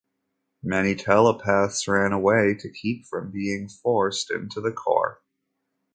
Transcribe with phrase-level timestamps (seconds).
[0.63, 5.21] Many telepaths ran away to keep from being forced into the Corps.